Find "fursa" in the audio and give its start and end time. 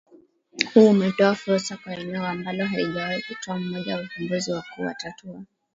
1.35-1.77